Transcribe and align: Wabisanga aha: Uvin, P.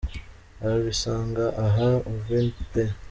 Wabisanga 0.61 1.45
aha: 1.65 1.89
Uvin, 2.11 2.47
P. 2.71 2.73